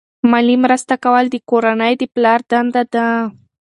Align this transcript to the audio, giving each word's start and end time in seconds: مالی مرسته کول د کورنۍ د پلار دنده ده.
مالی 0.31 0.55
مرسته 0.63 0.93
کول 1.03 1.25
د 1.31 1.35
کورنۍ 1.49 1.93
د 1.99 2.03
پلار 2.13 2.39
دنده 2.49 2.83
ده. 2.93 3.07